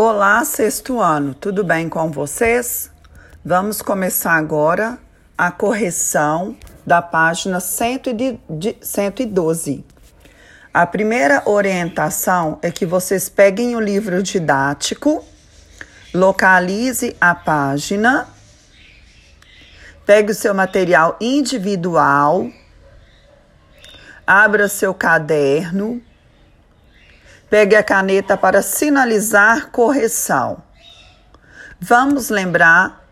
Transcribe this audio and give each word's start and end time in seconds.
Olá, 0.00 0.44
sexto 0.44 1.00
ano, 1.00 1.34
tudo 1.34 1.64
bem 1.64 1.88
com 1.88 2.08
vocês? 2.08 2.88
Vamos 3.44 3.82
começar 3.82 4.34
agora 4.34 4.96
a 5.36 5.50
correção 5.50 6.56
da 6.86 7.02
página 7.02 7.58
112. 7.58 9.84
A 10.72 10.86
primeira 10.86 11.42
orientação 11.44 12.60
é 12.62 12.70
que 12.70 12.86
vocês 12.86 13.28
peguem 13.28 13.74
o 13.74 13.80
livro 13.80 14.22
didático, 14.22 15.24
localize 16.14 17.16
a 17.20 17.34
página, 17.34 18.28
pegue 20.06 20.30
o 20.30 20.34
seu 20.36 20.54
material 20.54 21.16
individual, 21.20 22.48
abra 24.24 24.68
seu 24.68 24.94
caderno 24.94 26.00
Pegue 27.50 27.76
a 27.76 27.82
caneta 27.82 28.36
para 28.36 28.60
sinalizar 28.60 29.70
correção. 29.70 30.62
Vamos 31.80 32.28
lembrar, 32.28 33.02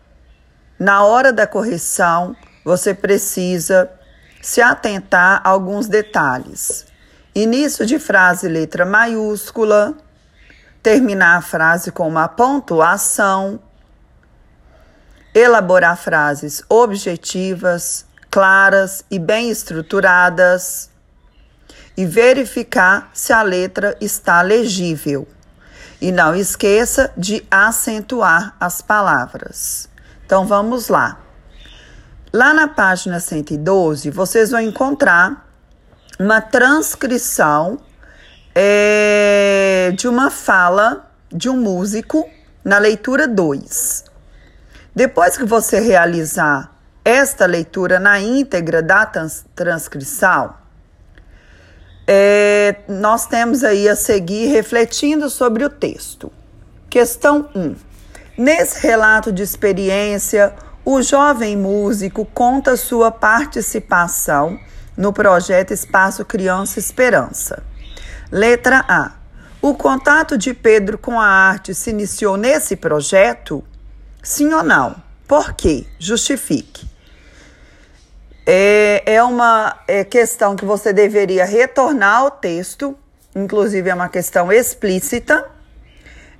na 0.77 1.03
hora 1.03 1.33
da 1.33 1.47
correção, 1.47 2.35
você 2.63 2.93
precisa 2.93 3.89
se 4.39 4.61
atentar 4.61 5.41
a 5.43 5.49
alguns 5.49 5.87
detalhes. 5.87 6.85
Início 7.33 7.83
de 7.83 7.97
frase, 7.97 8.47
letra 8.47 8.85
maiúscula. 8.85 9.95
Terminar 10.83 11.37
a 11.37 11.41
frase 11.41 11.91
com 11.91 12.07
uma 12.07 12.27
pontuação. 12.27 13.59
Elaborar 15.33 15.97
frases 15.97 16.63
objetivas, 16.69 18.05
claras 18.29 19.03
e 19.09 19.17
bem 19.17 19.49
estruturadas 19.49 20.91
e 21.97 22.05
verificar 22.05 23.09
se 23.11 23.33
a 23.33 23.41
letra 23.41 23.97
está 23.99 24.41
legível. 24.43 25.27
E 25.99 26.11
não 26.11 26.35
esqueça 26.35 27.11
de 27.17 27.43
acentuar 27.49 28.55
as 28.59 28.81
palavras. 28.83 29.89
Então 30.23 30.45
vamos 30.45 30.89
lá. 30.89 31.19
Lá 32.31 32.53
na 32.53 32.67
página 32.67 33.19
112, 33.19 34.11
vocês 34.11 34.51
vão 34.51 34.61
encontrar 34.61 35.49
uma 36.19 36.39
transcrição 36.39 37.79
é, 38.53 39.91
de 39.97 40.07
uma 40.07 40.29
fala 40.29 41.09
de 41.31 41.49
um 41.49 41.57
músico 41.57 42.29
na 42.63 42.77
leitura 42.77 43.27
2. 43.27 44.05
Depois 44.95 45.37
que 45.37 45.45
você 45.45 45.79
realizar 45.79 46.75
esta 47.03 47.45
leitura 47.45 47.99
na 47.99 48.19
íntegra 48.19 48.81
da 48.81 49.05
trans 49.05 49.45
transcrição, 49.55 50.53
é, 52.07 52.77
nós 52.87 53.25
temos 53.27 53.65
aí 53.65 53.89
a 53.89 53.95
seguir 53.95 54.47
refletindo 54.47 55.29
sobre 55.29 55.65
o 55.65 55.69
texto. 55.69 56.31
Questão 56.89 57.49
1. 57.53 57.75
Nesse 58.37 58.79
relato 58.87 59.29
de 59.31 59.43
experiência, 59.43 60.53
o 60.85 61.01
jovem 61.01 61.57
músico 61.57 62.23
conta 62.23 62.77
sua 62.77 63.11
participação 63.11 64.57
no 64.95 65.11
projeto 65.11 65.73
Espaço 65.73 66.23
Criança 66.23 66.79
Esperança. 66.79 67.61
Letra 68.31 68.85
A. 68.87 69.11
O 69.61 69.73
contato 69.73 70.37
de 70.37 70.53
Pedro 70.53 70.97
com 70.97 71.19
a 71.19 71.25
arte 71.25 71.75
se 71.75 71.89
iniciou 71.89 72.37
nesse 72.37 72.77
projeto? 72.77 73.63
Sim 74.23 74.53
ou 74.53 74.63
não? 74.63 74.95
Por 75.27 75.53
quê? 75.53 75.85
Justifique. 75.99 76.87
É, 78.49 79.03
é 79.05 79.21
uma 79.21 79.77
é, 79.89 80.05
questão 80.05 80.55
que 80.55 80.63
você 80.63 80.93
deveria 80.93 81.43
retornar 81.43 82.19
ao 82.19 82.31
texto, 82.31 82.97
inclusive 83.35 83.89
é 83.89 83.93
uma 83.93 84.07
questão 84.07 84.49
explícita. 84.53 85.45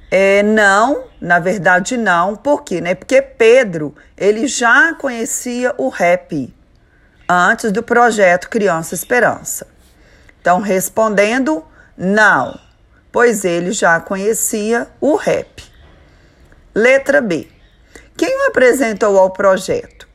É, 0.10 0.42
não, 0.42 1.04
na 1.20 1.38
verdade 1.38 1.98
não, 1.98 2.34
por 2.38 2.64
quê? 2.64 2.80
Né? 2.80 2.96
Porque 2.96 3.22
Pedro, 3.22 3.94
ele 4.16 4.48
já 4.48 4.94
conhecia 4.94 5.76
o 5.78 5.90
rap 5.90 6.56
antes 7.28 7.74
do 7.74 7.84
projeto 7.84 8.50
Criança 8.50 8.96
Esperança. 8.96 9.68
Então, 10.40 10.62
respondendo, 10.62 11.62
não, 11.98 12.58
pois 13.12 13.44
ele 13.44 13.74
já 13.74 14.00
conhecia 14.00 14.88
o 15.02 15.18
rap. 15.18 15.62
Letra 16.74 17.20
B. 17.20 17.50
Quem 18.16 18.34
o 18.34 18.48
apresentou 18.48 19.20
ao 19.20 19.30
projeto? 19.32 20.07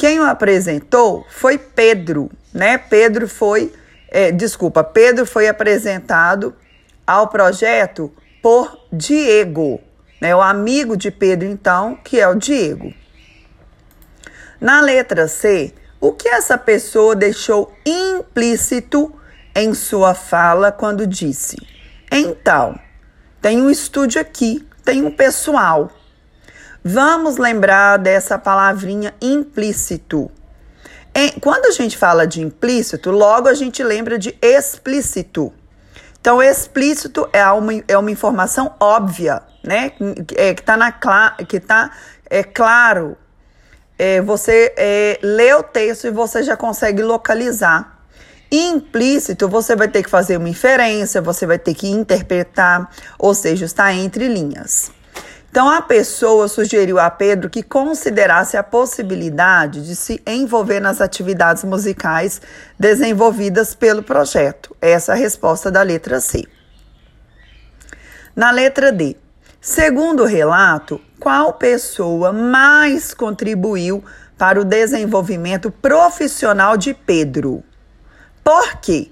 Quem 0.00 0.18
o 0.18 0.22
apresentou 0.22 1.26
foi 1.28 1.58
Pedro, 1.58 2.30
né? 2.54 2.78
Pedro 2.78 3.28
foi, 3.28 3.70
é, 4.08 4.32
desculpa, 4.32 4.82
Pedro 4.82 5.26
foi 5.26 5.46
apresentado 5.46 6.56
ao 7.06 7.28
projeto 7.28 8.10
por 8.42 8.78
Diego, 8.90 9.78
né? 10.18 10.34
O 10.34 10.40
amigo 10.40 10.96
de 10.96 11.10
Pedro, 11.10 11.46
então, 11.46 11.98
que 12.02 12.18
é 12.18 12.26
o 12.26 12.34
Diego. 12.34 12.94
Na 14.58 14.80
letra 14.80 15.28
C, 15.28 15.74
o 16.00 16.14
que 16.14 16.28
essa 16.28 16.56
pessoa 16.56 17.14
deixou 17.14 17.70
implícito 17.84 19.14
em 19.54 19.74
sua 19.74 20.14
fala 20.14 20.72
quando 20.72 21.06
disse: 21.06 21.58
Então, 22.10 22.80
tem 23.42 23.60
um 23.60 23.68
estúdio 23.68 24.18
aqui, 24.18 24.66
tem 24.82 25.04
um 25.04 25.10
pessoal. 25.10 25.92
Vamos 26.82 27.36
lembrar 27.36 27.98
dessa 27.98 28.38
palavrinha 28.38 29.14
implícito. 29.20 30.30
Quando 31.40 31.66
a 31.66 31.70
gente 31.70 31.96
fala 31.96 32.26
de 32.26 32.40
implícito, 32.40 33.10
logo 33.10 33.48
a 33.48 33.54
gente 33.54 33.82
lembra 33.82 34.18
de 34.18 34.36
explícito. 34.40 35.52
Então, 36.20 36.42
explícito 36.42 37.28
é 37.32 37.44
uma, 37.50 37.72
é 37.88 37.98
uma 37.98 38.10
informação 38.10 38.74
óbvia, 38.78 39.42
né? 39.64 39.92
É, 40.36 40.54
que 40.54 40.62
está 40.62 40.76
na 40.76 40.92
que 41.46 41.60
tá 41.60 41.90
é 42.28 42.42
claro. 42.42 43.16
É, 43.98 44.20
você 44.22 44.72
é, 44.76 45.18
lê 45.22 45.52
o 45.54 45.62
texto 45.62 46.06
e 46.06 46.10
você 46.10 46.42
já 46.42 46.56
consegue 46.56 47.02
localizar. 47.02 47.98
Implícito, 48.50 49.48
você 49.48 49.76
vai 49.76 49.88
ter 49.88 50.02
que 50.02 50.10
fazer 50.10 50.36
uma 50.36 50.48
inferência, 50.48 51.20
você 51.20 51.46
vai 51.46 51.58
ter 51.58 51.74
que 51.74 51.88
interpretar, 51.88 52.90
ou 53.18 53.34
seja, 53.34 53.64
está 53.64 53.92
entre 53.92 54.28
linhas. 54.28 54.90
Então, 55.50 55.68
a 55.68 55.82
pessoa 55.82 56.46
sugeriu 56.46 57.00
a 57.00 57.10
Pedro 57.10 57.50
que 57.50 57.60
considerasse 57.60 58.56
a 58.56 58.62
possibilidade 58.62 59.84
de 59.84 59.96
se 59.96 60.22
envolver 60.24 60.78
nas 60.78 61.00
atividades 61.00 61.64
musicais 61.64 62.40
desenvolvidas 62.78 63.74
pelo 63.74 64.00
projeto. 64.00 64.76
Essa 64.80 65.12
é 65.12 65.14
a 65.16 65.18
resposta 65.18 65.68
da 65.68 65.82
letra 65.82 66.20
C. 66.20 66.44
Na 68.36 68.52
letra 68.52 68.92
D, 68.92 69.16
segundo 69.60 70.22
o 70.22 70.26
relato, 70.26 71.00
qual 71.18 71.52
pessoa 71.54 72.32
mais 72.32 73.12
contribuiu 73.12 74.04
para 74.38 74.60
o 74.60 74.64
desenvolvimento 74.64 75.68
profissional 75.68 76.76
de 76.76 76.94
Pedro? 76.94 77.64
Por 78.44 78.76
quê? 78.76 79.10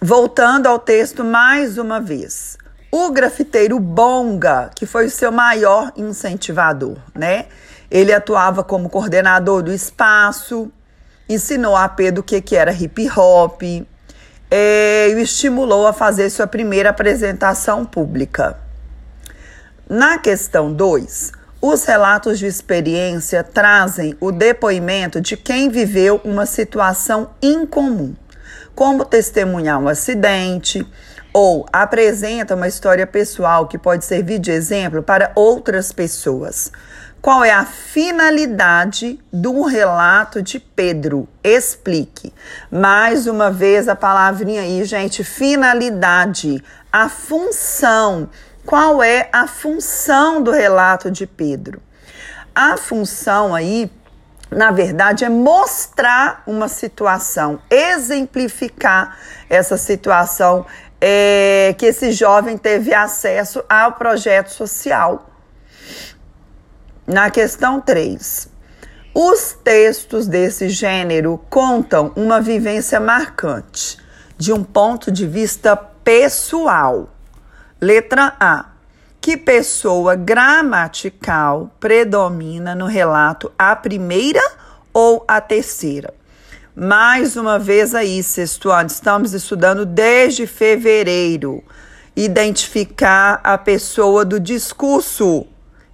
Voltando 0.00 0.68
ao 0.68 0.78
texto 0.78 1.24
mais 1.24 1.78
uma 1.78 2.00
vez. 2.00 2.56
O 2.98 3.10
grafiteiro 3.10 3.78
Bonga, 3.78 4.70
que 4.74 4.86
foi 4.86 5.04
o 5.04 5.10
seu 5.10 5.30
maior 5.30 5.92
incentivador, 5.98 6.96
né? 7.14 7.44
Ele 7.90 8.10
atuava 8.10 8.64
como 8.64 8.88
coordenador 8.88 9.62
do 9.62 9.70
espaço, 9.70 10.72
ensinou 11.28 11.76
a 11.76 11.90
Pedro 11.90 12.22
o 12.22 12.24
que, 12.24 12.40
que 12.40 12.56
era 12.56 12.72
hip 12.72 13.06
hop, 13.14 13.60
é, 14.50 15.10
e 15.10 15.14
o 15.14 15.18
estimulou 15.18 15.86
a 15.86 15.92
fazer 15.92 16.30
sua 16.30 16.46
primeira 16.46 16.88
apresentação 16.88 17.84
pública. 17.84 18.58
Na 19.86 20.16
questão 20.16 20.72
2, 20.72 21.32
os 21.60 21.84
relatos 21.84 22.38
de 22.38 22.46
experiência 22.46 23.44
trazem 23.44 24.16
o 24.18 24.32
depoimento 24.32 25.20
de 25.20 25.36
quem 25.36 25.68
viveu 25.68 26.18
uma 26.24 26.46
situação 26.46 27.28
incomum, 27.42 28.14
como 28.76 29.06
testemunhar 29.06 29.80
um 29.80 29.88
acidente, 29.88 30.86
ou 31.32 31.66
apresenta 31.72 32.54
uma 32.54 32.68
história 32.68 33.06
pessoal 33.06 33.66
que 33.66 33.78
pode 33.78 34.04
servir 34.04 34.38
de 34.38 34.50
exemplo 34.50 35.02
para 35.02 35.32
outras 35.34 35.92
pessoas. 35.92 36.70
Qual 37.20 37.42
é 37.42 37.50
a 37.50 37.64
finalidade 37.64 39.18
do 39.32 39.62
relato 39.62 40.42
de 40.42 40.60
Pedro? 40.60 41.26
Explique. 41.42 42.32
Mais 42.70 43.26
uma 43.26 43.50
vez 43.50 43.88
a 43.88 43.96
palavrinha 43.96 44.60
aí, 44.60 44.84
gente, 44.84 45.24
finalidade, 45.24 46.62
a 46.92 47.08
função. 47.08 48.28
Qual 48.64 49.02
é 49.02 49.28
a 49.32 49.46
função 49.46 50.42
do 50.42 50.50
relato 50.50 51.10
de 51.10 51.26
Pedro? 51.26 51.80
A 52.54 52.76
função 52.76 53.54
aí 53.54 53.90
na 54.50 54.70
verdade, 54.70 55.24
é 55.24 55.28
mostrar 55.28 56.42
uma 56.46 56.68
situação, 56.68 57.60
exemplificar 57.68 59.18
essa 59.50 59.76
situação 59.76 60.64
é, 61.00 61.74
que 61.76 61.86
esse 61.86 62.12
jovem 62.12 62.56
teve 62.56 62.94
acesso 62.94 63.62
ao 63.68 63.92
projeto 63.92 64.48
social. 64.48 65.30
Na 67.06 67.30
questão 67.30 67.80
3, 67.80 68.48
os 69.14 69.56
textos 69.64 70.26
desse 70.26 70.68
gênero 70.68 71.40
contam 71.48 72.12
uma 72.16 72.40
vivência 72.40 73.00
marcante, 73.00 73.98
de 74.36 74.52
um 74.52 74.62
ponto 74.62 75.10
de 75.10 75.26
vista 75.26 75.76
pessoal. 75.76 77.08
Letra 77.80 78.34
A. 78.38 78.75
que 79.26 79.36
pessoa 79.36 80.14
gramatical 80.14 81.68
predomina 81.80 82.76
no 82.76 82.86
relato, 82.86 83.50
a 83.58 83.74
primeira 83.74 84.40
ou 84.94 85.24
a 85.26 85.40
terceira? 85.40 86.14
Mais 86.76 87.36
uma 87.36 87.58
vez 87.58 87.92
aí, 87.92 88.22
sexto 88.22 88.70
ano, 88.70 88.86
estamos 88.86 89.32
estudando 89.34 89.84
desde 89.84 90.46
fevereiro. 90.46 91.60
Identificar 92.14 93.40
a 93.42 93.58
pessoa 93.58 94.24
do 94.24 94.38
discurso. 94.38 95.44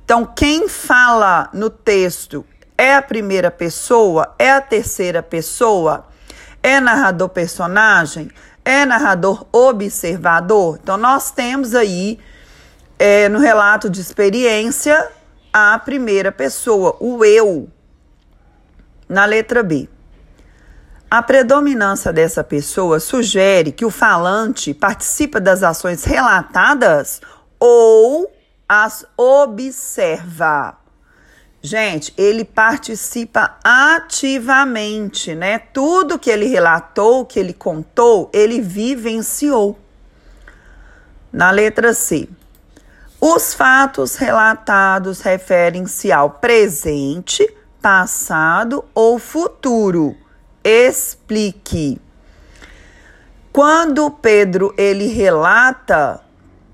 Então, 0.04 0.26
quem 0.26 0.68
fala 0.68 1.48
no 1.54 1.70
texto 1.70 2.44
é 2.76 2.94
a 2.96 3.00
primeira 3.00 3.50
pessoa? 3.50 4.34
É 4.38 4.52
a 4.52 4.60
terceira 4.60 5.22
pessoa? 5.22 6.06
É 6.62 6.78
narrador 6.80 7.30
personagem? 7.30 8.30
É 8.62 8.84
narrador 8.84 9.46
observador? 9.50 10.78
Então, 10.82 10.98
nós 10.98 11.30
temos 11.30 11.74
aí 11.74 12.18
é, 13.04 13.28
no 13.28 13.40
relato 13.40 13.90
de 13.90 14.00
experiência 14.00 15.10
a 15.52 15.76
primeira 15.76 16.30
pessoa, 16.30 16.96
o 17.00 17.24
eu. 17.24 17.68
Na 19.08 19.24
letra 19.24 19.60
B. 19.60 19.88
A 21.10 21.20
predominância 21.20 22.12
dessa 22.12 22.44
pessoa 22.44 23.00
sugere 23.00 23.72
que 23.72 23.84
o 23.84 23.90
falante 23.90 24.72
participa 24.72 25.40
das 25.40 25.64
ações 25.64 26.04
relatadas 26.04 27.20
ou 27.58 28.32
as 28.68 29.04
observa. 29.16 30.78
Gente, 31.60 32.14
ele 32.16 32.44
participa 32.44 33.58
ativamente, 33.64 35.34
né? 35.34 35.58
Tudo 35.58 36.20
que 36.20 36.30
ele 36.30 36.46
relatou, 36.46 37.26
que 37.26 37.40
ele 37.40 37.52
contou, 37.52 38.30
ele 38.32 38.60
vivenciou. 38.60 39.76
Na 41.32 41.50
letra 41.50 41.92
C. 41.94 42.28
Os 43.24 43.54
fatos 43.54 44.16
relatados 44.16 45.20
referem-se 45.20 46.10
ao 46.10 46.28
presente, 46.28 47.48
passado 47.80 48.84
ou 48.92 49.16
futuro 49.16 50.16
explique. 50.64 52.00
Quando 53.52 54.10
Pedro 54.10 54.74
ele 54.76 55.06
relata 55.06 56.20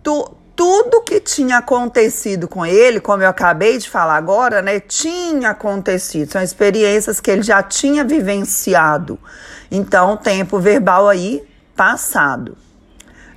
tu, 0.02 0.34
tudo 0.56 1.02
que 1.02 1.20
tinha 1.20 1.58
acontecido 1.58 2.48
com 2.48 2.64
ele, 2.64 2.98
como 2.98 3.22
eu 3.22 3.28
acabei 3.28 3.76
de 3.76 3.90
falar 3.90 4.16
agora, 4.16 4.62
né? 4.62 4.80
Tinha 4.80 5.50
acontecido, 5.50 6.32
são 6.32 6.42
experiências 6.42 7.20
que 7.20 7.30
ele 7.30 7.42
já 7.42 7.62
tinha 7.62 8.02
vivenciado. 8.04 9.18
Então, 9.70 10.16
tempo 10.16 10.58
verbal 10.58 11.10
aí 11.10 11.46
passado. 11.76 12.56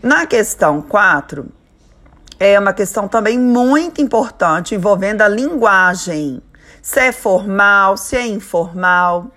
Na 0.01 0.25
questão 0.25 0.81
4, 0.81 1.59
é 2.43 2.59
uma 2.59 2.73
questão 2.73 3.07
também 3.07 3.37
muito 3.37 4.01
importante 4.01 4.73
envolvendo 4.73 5.21
a 5.21 5.27
linguagem. 5.27 6.41
Se 6.81 6.99
é 6.99 7.11
formal, 7.11 7.95
se 7.95 8.17
é 8.17 8.25
informal. 8.25 9.27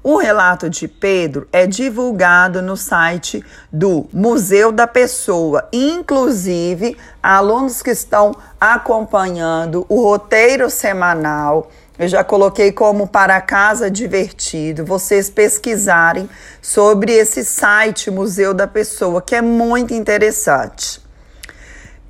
O 0.00 0.16
relato 0.16 0.70
de 0.70 0.86
Pedro 0.86 1.48
é 1.50 1.66
divulgado 1.66 2.62
no 2.62 2.76
site 2.76 3.44
do 3.72 4.06
Museu 4.12 4.70
da 4.70 4.86
Pessoa. 4.86 5.68
Inclusive, 5.72 6.96
alunos 7.20 7.82
que 7.82 7.90
estão 7.90 8.32
acompanhando 8.60 9.84
o 9.88 10.00
roteiro 10.04 10.70
semanal, 10.70 11.68
eu 11.98 12.06
já 12.06 12.22
coloquei 12.22 12.70
como 12.70 13.08
para 13.08 13.40
casa 13.40 13.90
divertido, 13.90 14.84
vocês 14.84 15.28
pesquisarem 15.28 16.30
sobre 16.62 17.10
esse 17.10 17.44
site 17.44 18.08
Museu 18.08 18.54
da 18.54 18.68
Pessoa, 18.68 19.20
que 19.20 19.34
é 19.34 19.42
muito 19.42 19.92
interessante. 19.92 21.05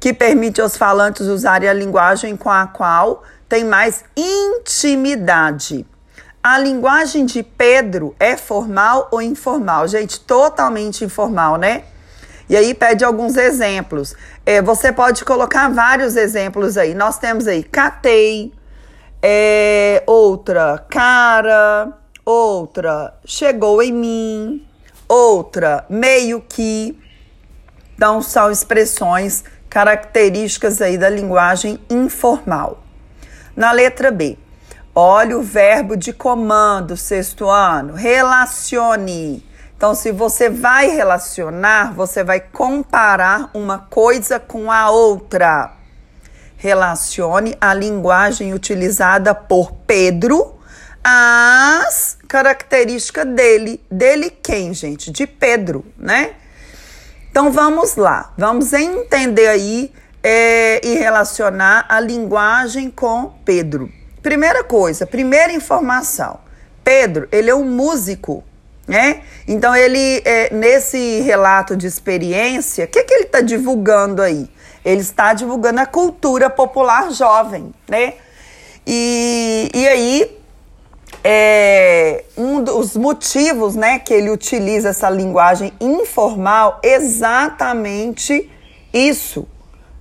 Que 0.06 0.14
permite 0.14 0.60
aos 0.60 0.76
falantes 0.76 1.26
usarem 1.26 1.68
a 1.68 1.72
linguagem 1.72 2.36
com 2.36 2.48
a 2.48 2.64
qual 2.64 3.24
tem 3.48 3.64
mais 3.64 4.04
intimidade. 4.16 5.84
A 6.40 6.56
linguagem 6.60 7.26
de 7.26 7.42
Pedro 7.42 8.14
é 8.20 8.36
formal 8.36 9.08
ou 9.10 9.20
informal? 9.20 9.88
Gente, 9.88 10.20
totalmente 10.20 11.04
informal, 11.04 11.56
né? 11.56 11.82
E 12.48 12.56
aí 12.56 12.72
pede 12.72 13.04
alguns 13.04 13.36
exemplos. 13.36 14.14
É, 14.46 14.62
você 14.62 14.92
pode 14.92 15.24
colocar 15.24 15.68
vários 15.70 16.14
exemplos 16.14 16.78
aí. 16.78 16.94
Nós 16.94 17.18
temos 17.18 17.48
aí 17.48 17.64
catei, 17.64 18.54
é, 19.20 20.04
outra 20.06 20.86
cara, 20.88 21.92
outra 22.24 23.12
chegou 23.24 23.82
em 23.82 23.92
mim, 23.92 24.68
outra 25.08 25.84
meio 25.90 26.40
que. 26.48 26.96
Então 27.96 28.22
são 28.22 28.52
expressões 28.52 29.42
características 29.76 30.81
aí 30.81 30.96
da 30.96 31.11
linguagem 31.11 31.78
informal. 31.90 32.82
Na 33.55 33.73
letra 33.73 34.11
B, 34.11 34.38
Olha 34.94 35.37
o 35.37 35.43
verbo 35.43 35.94
de 35.94 36.11
comando, 36.14 36.96
sexto 36.96 37.50
ano. 37.50 37.93
Relacione. 37.93 39.46
Então, 39.76 39.94
se 39.94 40.11
você 40.11 40.49
vai 40.49 40.88
relacionar, 40.88 41.93
você 41.93 42.25
vai 42.25 42.40
comparar 42.40 43.50
uma 43.52 43.81
coisa 43.81 44.40
com 44.40 44.73
a 44.73 44.88
outra. 44.88 45.75
Relacione 46.56 47.55
a 47.61 47.75
linguagem 47.75 48.55
utilizada 48.55 49.34
por 49.34 49.73
Pedro 49.87 50.58
às 51.05 52.17
características 52.26 53.26
dele. 53.26 53.84
Dele 53.90 54.31
quem, 54.31 54.73
gente? 54.73 55.11
De 55.11 55.26
Pedro, 55.26 55.84
né? 55.99 56.37
Então 57.36 57.52
vamos 57.52 57.96
lá, 57.96 58.32
vamos 58.38 58.72
entender 58.72 59.46
aí 59.46 59.92
é, 60.22 60.80
e 60.82 60.94
relacionar 60.94 61.84
a 61.86 62.00
linguagem 62.00 62.90
com 62.90 63.30
Pedro. 63.44 63.92
Primeira 64.22 64.64
coisa, 64.64 65.06
primeira 65.06 65.52
informação. 65.52 66.40
Pedro, 66.82 67.28
ele 67.30 67.50
é 67.50 67.54
um 67.54 67.62
músico, 67.62 68.42
né? 68.88 69.20
Então 69.46 69.76
ele 69.76 70.22
é, 70.24 70.50
nesse 70.50 71.20
relato 71.20 71.76
de 71.76 71.86
experiência, 71.86 72.86
o 72.86 72.88
que, 72.88 73.04
que 73.04 73.12
ele 73.12 73.24
está 73.24 73.42
divulgando 73.42 74.22
aí? 74.22 74.48
Ele 74.82 75.02
está 75.02 75.34
divulgando 75.34 75.80
a 75.80 75.84
cultura 75.84 76.48
popular 76.48 77.10
jovem, 77.10 77.70
né? 77.86 78.14
E, 78.86 79.70
e 79.74 79.86
aí 79.86 80.38
é, 81.28 82.23
um 82.37 82.62
dos 82.62 82.96
motivos, 82.96 83.75
né, 83.75 83.99
que 83.99 84.14
ele 84.14 84.31
utiliza 84.31 84.90
essa 84.90 85.11
linguagem 85.11 85.73
informal, 85.81 86.78
exatamente 86.84 88.49
isso, 88.93 89.44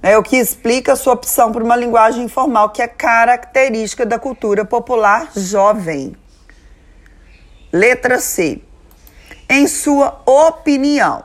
é 0.04 0.16
o 0.19 0.22
que 0.22 0.38
explica 0.38 0.94
a 0.94 0.95
sua 0.95 1.13
opção 1.13 1.51
por 1.51 1.63
uma 1.63 1.75
linguagem 1.75 2.25
informal, 2.25 2.70
que 2.70 2.79
é 2.79 2.88
característica 2.88 4.05
da 4.05 4.20
cultura 4.20 4.63
popular 4.63 5.32
jovem. 5.36 6.15
Letra 7.74 8.20
C. 8.20 8.62
Em 9.50 9.65
sua 9.67 10.22
opinião, 10.27 11.24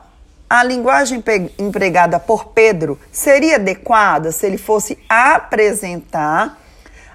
a 0.49 0.63
linguagem 0.63 1.23
empregada 1.59 2.19
por 2.19 2.45
Pedro 2.47 2.99
seria 3.11 3.57
adequada 3.57 4.31
se 4.31 4.47
ele 4.47 4.57
fosse 4.57 4.97
apresentar 5.07 6.59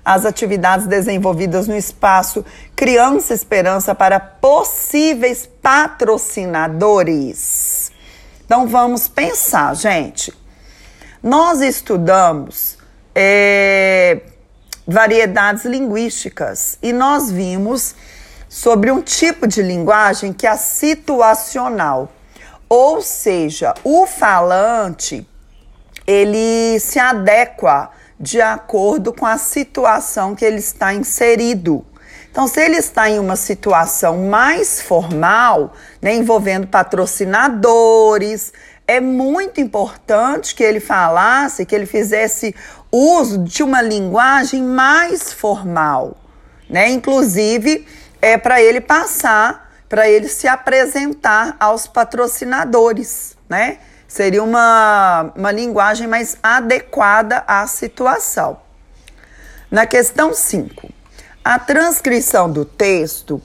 as 0.06 0.25
atividades 0.25 0.86
desenvolvidas 0.86 1.66
no 1.66 1.76
espaço 1.76 2.44
Criança 2.76 3.34
Esperança 3.34 3.92
para 3.92 4.20
possíveis 4.20 5.50
patrocinadores? 5.60 7.90
Então 8.44 8.68
vamos 8.68 9.08
pensar, 9.08 9.75
gente. 9.75 10.32
Nós 11.20 11.60
estudamos 11.60 12.78
é, 13.12 14.20
variedades 14.86 15.64
linguísticas 15.64 16.78
e 16.80 16.92
nós 16.92 17.28
vimos 17.28 17.96
sobre 18.48 18.92
um 18.92 19.02
tipo 19.02 19.48
de 19.48 19.60
linguagem 19.60 20.32
que 20.32 20.46
é 20.46 20.50
a 20.50 20.56
situacional. 20.56 22.12
Ou 22.68 23.02
seja, 23.02 23.75
o 23.82 24.06
falante 24.06 25.28
ele 26.06 26.78
se 26.78 27.00
adequa 27.00 27.90
de 28.18 28.40
acordo 28.40 29.12
com 29.12 29.26
a 29.26 29.38
situação 29.38 30.35
que 30.35 30.44
ele 30.44 30.58
está 30.58 30.94
inserido. 30.94 31.85
Então, 32.30 32.46
se 32.46 32.61
ele 32.61 32.76
está 32.76 33.08
em 33.08 33.18
uma 33.18 33.37
situação 33.37 34.26
mais 34.26 34.80
formal, 34.80 35.73
né, 36.02 36.14
envolvendo 36.14 36.66
patrocinadores, 36.66 38.52
é 38.87 39.00
muito 39.00 39.61
importante 39.61 40.54
que 40.54 40.62
ele 40.62 40.78
falasse, 40.78 41.66
que 41.66 41.75
ele 41.75 41.87
fizesse 41.87 42.54
uso 42.92 43.38
de 43.38 43.62
uma 43.62 43.82
linguagem 43.82 44.62
mais 44.62 45.32
formal, 45.32 46.16
né? 46.68 46.88
Inclusive, 46.90 47.87
é 48.23 48.38
para 48.38 48.62
ele 48.62 48.80
passar, 48.80 49.73
para 49.88 50.08
ele 50.08 50.28
se 50.28 50.46
apresentar 50.46 51.56
aos 51.58 51.87
patrocinadores, 51.87 53.37
né? 53.49 53.78
Seria 54.16 54.42
uma, 54.42 55.30
uma 55.37 55.52
linguagem 55.52 56.06
mais 56.06 56.38
adequada 56.42 57.44
à 57.46 57.66
situação. 57.66 58.56
Na 59.70 59.85
questão 59.85 60.32
5, 60.32 60.88
a 61.44 61.58
transcrição 61.58 62.50
do 62.50 62.64
texto 62.64 63.42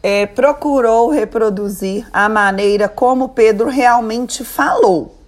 é, 0.00 0.24
procurou 0.24 1.10
reproduzir 1.10 2.06
a 2.12 2.28
maneira 2.28 2.88
como 2.88 3.30
Pedro 3.30 3.68
realmente 3.68 4.44
falou. 4.44 5.18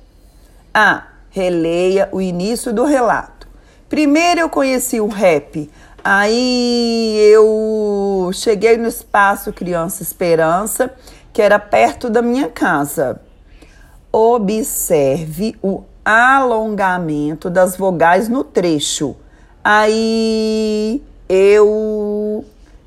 A. 0.72 1.08
Releia 1.28 2.08
o 2.12 2.20
início 2.20 2.72
do 2.72 2.84
relato. 2.84 3.48
Primeiro 3.88 4.42
eu 4.42 4.48
conheci 4.48 5.00
o 5.00 5.08
rap, 5.08 5.68
aí 6.04 7.18
eu 7.32 8.30
cheguei 8.32 8.76
no 8.76 8.86
espaço 8.86 9.52
Criança 9.52 10.04
Esperança, 10.04 10.94
que 11.32 11.42
era 11.42 11.58
perto 11.58 12.08
da 12.08 12.22
minha 12.22 12.48
casa. 12.48 13.20
Observe 14.10 15.56
o 15.62 15.84
alongamento 16.04 17.50
das 17.50 17.76
vogais 17.76 18.28
no 18.28 18.42
trecho. 18.42 19.14
Aí 19.62 21.02
eu. 21.28 22.44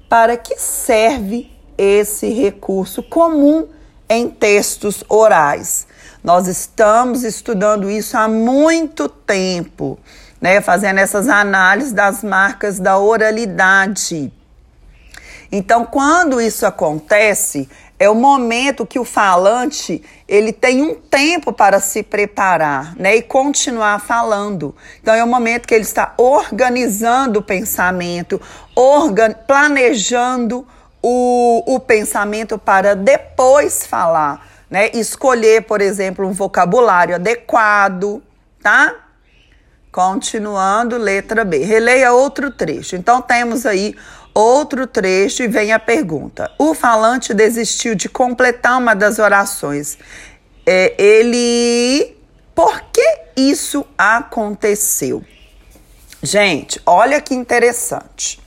Para 0.10 0.36
que 0.36 0.58
serve 0.58 1.50
esse 1.78 2.30
recurso 2.30 3.02
comum 3.04 3.68
em 4.10 4.30
textos 4.30 5.04
orais? 5.08 5.88
Nós 6.24 6.48
estamos 6.48 7.24
estudando 7.24 7.90
isso 7.90 8.18
há 8.18 8.28
muito 8.28 9.08
tempo, 9.08 9.98
né? 10.40 10.60
Fazendo 10.60 11.00
essas 11.00 11.30
análises 11.30 11.94
das 11.94 12.24
marcas 12.24 12.80
da 12.80 12.98
oralidade. 12.98 14.32
Então, 15.52 15.86
quando 15.86 16.40
isso 16.40 16.66
acontece, 16.66 17.68
é 18.02 18.10
o 18.10 18.16
momento 18.16 18.84
que 18.84 18.98
o 18.98 19.06
falante 19.06 20.04
ele 20.28 20.52
tem 20.52 20.82
um 20.82 20.96
tempo 20.96 21.54
para 21.54 21.80
se 21.80 22.02
preparar, 22.02 22.96
né, 22.96 23.16
e 23.16 23.22
continuar 23.22 24.00
falando. 24.02 24.76
Então 25.00 25.14
é 25.14 25.24
o 25.24 25.28
momento 25.28 25.68
que 25.68 25.76
ele 25.76 25.84
está 25.84 26.16
organizando 26.18 27.38
o 27.38 27.44
pensamento, 27.44 28.42
organ 28.76 29.34
planejando 29.46 30.68
o, 31.00 31.76
o 31.76 31.80
pensamento 31.80 32.58
para 32.58 32.96
depois 32.96 33.86
falar, 33.86 34.48
né? 34.68 34.90
Escolher, 34.96 35.62
por 35.68 35.80
exemplo, 35.80 36.28
um 36.28 36.32
vocabulário 36.32 37.14
adequado, 37.14 38.20
tá? 38.64 38.96
Continuando, 39.92 40.98
letra 40.98 41.46
B. 41.46 41.60
Releia 41.60 42.14
outro 42.14 42.50
trecho. 42.50 42.96
Então 42.96 43.22
temos 43.22 43.64
aí 43.64 43.96
outro 44.34 44.88
trecho 44.88 45.44
e 45.44 45.48
vem 45.48 45.72
a 45.72 45.80
pergunta. 45.80 46.52
O 46.58 46.74
falante 46.74 47.34
desistiu 47.34 47.96
de 47.96 48.10
completar 48.10 48.78
uma 48.78 48.94
das 48.94 49.20
orações. 49.20 49.98
É, 50.66 50.94
ele. 51.02 52.16
Por 52.54 52.82
que 52.92 53.20
isso 53.36 53.86
aconteceu? 53.98 55.24
Gente, 56.22 56.80
olha 56.86 57.20
que 57.20 57.34
interessante. 57.34 58.40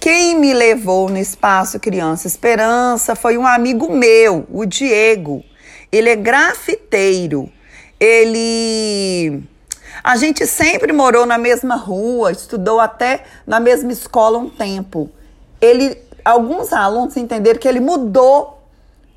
Quem 0.00 0.38
me 0.38 0.52
levou 0.52 1.08
no 1.08 1.18
espaço 1.18 1.78
Criança 1.78 2.26
Esperança 2.26 3.14
foi 3.14 3.38
um 3.38 3.46
amigo 3.46 3.92
meu, 3.94 4.46
o 4.50 4.66
Diego. 4.66 5.44
Ele 5.90 6.10
é 6.10 6.16
grafiteiro. 6.16 7.50
Ele 8.00 9.42
a 10.02 10.16
gente 10.16 10.46
sempre 10.46 10.92
morou 10.92 11.24
na 11.24 11.38
mesma 11.38 11.76
rua, 11.76 12.32
estudou 12.32 12.80
até 12.80 13.24
na 13.46 13.60
mesma 13.60 13.92
escola 13.92 14.38
um 14.38 14.50
tempo. 14.50 15.08
Ele, 15.60 15.96
alguns 16.24 16.72
alunos 16.72 17.16
entenderam 17.16 17.60
que 17.60 17.68
ele 17.68 17.78
mudou 17.78 18.62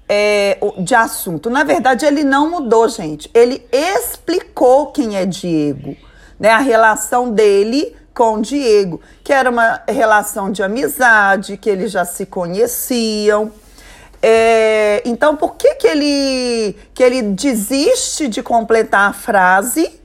é, 0.07 0.59
de 0.79 0.93
assunto. 0.93 1.49
Na 1.49 1.63
verdade, 1.63 2.05
ele 2.05 2.23
não 2.23 2.51
mudou, 2.51 2.87
gente. 2.87 3.29
Ele 3.33 3.65
explicou 3.71 4.91
quem 4.91 5.17
é 5.17 5.25
Diego, 5.25 5.95
né? 6.39 6.49
A 6.49 6.59
relação 6.59 7.31
dele 7.31 7.95
com 8.13 8.39
Diego, 8.39 9.01
que 9.23 9.33
era 9.33 9.49
uma 9.49 9.81
relação 9.87 10.51
de 10.51 10.61
amizade, 10.61 11.57
que 11.57 11.69
eles 11.69 11.91
já 11.91 12.05
se 12.05 12.27
conheciam. 12.27 13.51
É, 14.21 15.01
então, 15.03 15.35
por 15.35 15.55
que, 15.55 15.75
que, 15.75 15.87
ele, 15.87 16.75
que 16.93 17.03
ele 17.03 17.21
desiste 17.23 18.27
de 18.27 18.41
completar 18.41 19.09
a 19.09 19.13
frase 19.13 20.04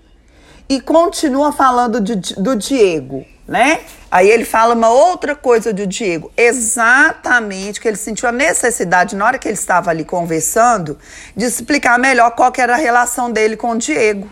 e 0.71 0.81
continua 0.81 1.51
falando 1.51 2.01
de, 2.01 2.15
do 2.37 2.55
Diego, 2.55 3.27
né? 3.47 3.81
Aí 4.09 4.31
ele 4.31 4.45
fala 4.45 4.73
uma 4.73 4.89
outra 4.89 5.35
coisa 5.35 5.73
do 5.73 5.85
Diego, 5.85 6.31
exatamente 6.37 7.81
que 7.81 7.89
ele 7.89 7.97
sentiu 7.97 8.29
a 8.29 8.33
necessidade, 8.33 9.17
na 9.17 9.25
hora 9.25 9.37
que 9.37 9.49
ele 9.49 9.57
estava 9.57 9.91
ali 9.91 10.05
conversando, 10.05 10.97
de 11.37 11.45
explicar 11.45 11.99
melhor 11.99 12.31
qual 12.37 12.53
que 12.53 12.61
era 12.61 12.75
a 12.75 12.77
relação 12.77 13.33
dele 13.33 13.57
com 13.57 13.73
o 13.73 13.79
Diego, 13.79 14.31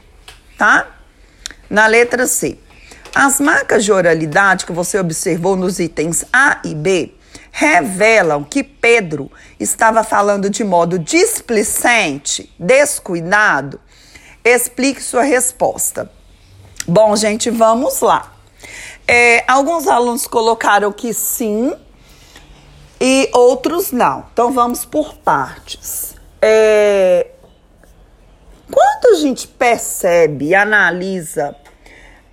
tá? 0.57 0.87
Na 1.69 1.89
letra 1.89 2.25
C. 2.29 2.57
As 3.13 3.41
marcas 3.41 3.85
de 3.85 3.91
oralidade 3.91 4.65
que 4.65 4.71
você 4.71 4.97
observou 4.97 5.57
nos 5.57 5.81
itens 5.81 6.25
A 6.33 6.61
e 6.65 6.73
B 6.73 7.15
revelam 7.51 8.45
que 8.45 8.63
Pedro 8.63 9.29
estava 9.59 10.05
falando 10.05 10.49
de 10.49 10.63
modo 10.63 11.01
displicente, 11.01 12.55
descuidado. 12.57 13.81
Explique 14.45 15.03
sua 15.03 15.25
resposta. 15.25 16.17
Bom, 16.87 17.15
gente, 17.17 17.51
vamos 17.51 18.01
lá. 18.01 18.33
É, 19.07 19.45
alguns 19.51 19.87
alunos 19.87 20.27
colocaram 20.27 20.93
que 20.93 21.13
sim 21.13 21.75
e 23.01 23.31
outros 23.33 23.93
não. 23.93 24.27
Então 24.33 24.53
vamos 24.53 24.85
por 24.85 25.15
partes. 25.15 26.15
É, 26.41 27.27
quando 28.71 29.17
a 29.17 29.21
gente 29.21 29.49
percebe 29.49 30.47
e 30.47 30.55
analisa 30.55 31.57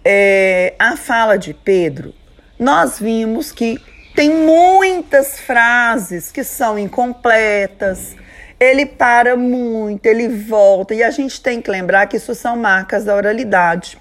é, 0.04 0.74
a 0.78 0.98
fala 0.98 1.38
de 1.38 1.54
Pedro, 1.54 2.14
nós 2.60 3.00
vimos 3.00 3.52
que 3.52 3.80
tem 4.16 4.30
muitas 4.30 5.40
frases 5.40 6.32
que 6.32 6.44
são 6.44 6.80
incompletas. 6.80 8.16
Ele 8.60 8.86
para 8.86 9.36
muito, 9.36 10.06
ele 10.06 10.30
volta, 10.30 10.94
e 10.94 11.04
a 11.04 11.12
gente 11.12 11.42
tem 11.42 11.62
que 11.62 11.70
lembrar 11.70 12.08
que 12.08 12.16
isso 12.16 12.34
são 12.34 12.56
marcas 12.56 13.04
da 13.04 13.14
oralidade. 13.14 13.98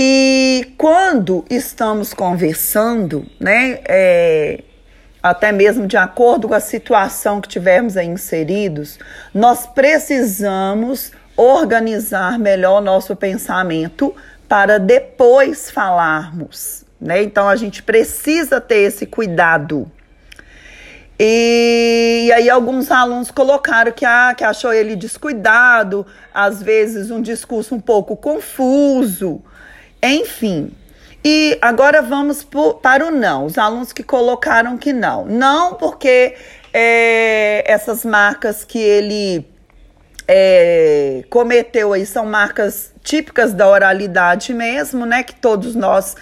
E 0.00 0.74
quando 0.78 1.44
estamos 1.50 2.14
conversando, 2.14 3.26
né, 3.40 3.80
é, 3.84 4.62
até 5.20 5.50
mesmo 5.50 5.88
de 5.88 5.96
acordo 5.96 6.46
com 6.46 6.54
a 6.54 6.60
situação 6.60 7.40
que 7.40 7.48
tivermos 7.48 7.96
aí 7.96 8.06
inseridos, 8.06 8.96
nós 9.34 9.66
precisamos 9.66 11.10
organizar 11.36 12.38
melhor 12.38 12.80
nosso 12.80 13.16
pensamento 13.16 14.14
para 14.48 14.78
depois 14.78 15.68
falarmos, 15.68 16.84
né? 17.00 17.20
Então 17.24 17.48
a 17.48 17.56
gente 17.56 17.82
precisa 17.82 18.60
ter 18.60 18.82
esse 18.82 19.04
cuidado. 19.04 19.90
E, 21.18 22.26
e, 22.26 22.32
aí 22.32 22.48
alguns 22.48 22.92
alunos 22.92 23.32
colocaram 23.32 23.90
que, 23.90 24.04
ah, 24.04 24.32
que 24.32 24.44
achou 24.44 24.72
ele 24.72 24.94
descuidado, 24.94 26.06
às 26.32 26.62
vezes 26.62 27.10
um 27.10 27.20
discurso 27.20 27.74
um 27.74 27.80
pouco 27.80 28.16
confuso. 28.16 29.42
Enfim. 30.02 30.72
E 31.24 31.58
agora 31.60 32.00
vamos 32.00 32.46
para 32.82 33.06
o 33.06 33.10
não. 33.10 33.44
Os 33.44 33.58
alunos 33.58 33.92
que 33.92 34.02
colocaram 34.02 34.78
que 34.78 34.92
não. 34.92 35.24
Não 35.26 35.74
porque 35.74 36.34
é, 36.72 37.64
essas 37.70 38.04
marcas 38.04 38.64
que 38.64 38.78
ele 38.78 39.46
é, 40.26 41.24
cometeu 41.30 41.92
aí 41.92 42.06
são 42.06 42.26
marcas 42.26 42.92
típicas 43.02 43.52
da 43.52 43.68
oralidade 43.68 44.52
mesmo, 44.52 45.06
né? 45.06 45.22
Que 45.22 45.34
todos 45.34 45.74
nós 45.74 46.14